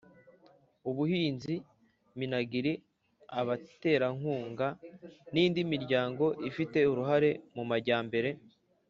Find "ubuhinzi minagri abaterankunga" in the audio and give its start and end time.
0.89-4.67